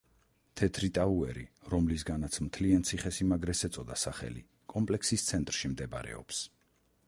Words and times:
თეთრი 0.59 0.87
ტაუერი, 0.97 1.43
რომლისგანაც 1.73 2.39
მთლიან 2.47 2.87
ციხესიმაგრეს 2.91 3.61
ეწოდა 3.69 4.01
სახელი, 4.07 4.43
კომპლექსის 4.77 5.31
ცენტრში 5.31 5.75
მდებარეობს. 5.75 6.45